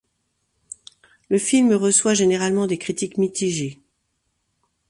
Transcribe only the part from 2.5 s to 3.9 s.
des critiques mitigés.